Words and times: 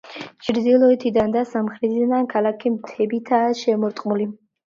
ჩრდილოეთიდან 0.45 1.33
და 1.33 1.43
სამხრეთიდან 1.49 2.25
ქალაქი 2.33 2.71
მთებითაა 2.77 3.53
შემორტყმული. 3.63 4.27